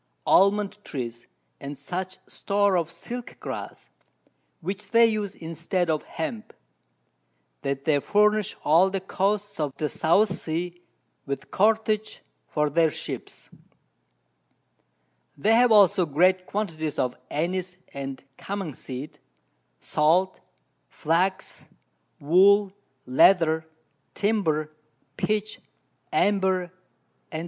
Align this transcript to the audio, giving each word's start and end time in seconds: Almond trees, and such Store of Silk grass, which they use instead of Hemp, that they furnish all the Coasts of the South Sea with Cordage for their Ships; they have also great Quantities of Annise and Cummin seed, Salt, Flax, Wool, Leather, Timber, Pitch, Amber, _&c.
Almond 0.25 0.83
trees, 0.83 1.27
and 1.59 1.77
such 1.77 2.17
Store 2.25 2.75
of 2.75 2.89
Silk 2.89 3.37
grass, 3.39 3.91
which 4.59 4.89
they 4.89 5.05
use 5.05 5.35
instead 5.35 5.91
of 5.91 6.01
Hemp, 6.01 6.53
that 7.61 7.85
they 7.85 7.99
furnish 7.99 8.55
all 8.63 8.89
the 8.89 8.99
Coasts 8.99 9.59
of 9.59 9.77
the 9.77 9.87
South 9.87 10.29
Sea 10.31 10.81
with 11.27 11.51
Cordage 11.51 12.21
for 12.47 12.71
their 12.71 12.89
Ships; 12.89 13.51
they 15.37 15.53
have 15.53 15.71
also 15.71 16.07
great 16.07 16.47
Quantities 16.47 16.97
of 16.97 17.15
Annise 17.29 17.77
and 17.93 18.23
Cummin 18.39 18.73
seed, 18.73 19.19
Salt, 19.79 20.39
Flax, 20.89 21.69
Wool, 22.19 22.73
Leather, 23.05 23.67
Timber, 24.15 24.71
Pitch, 25.15 25.59
Amber, 26.11 26.73
_&c. 27.31 27.39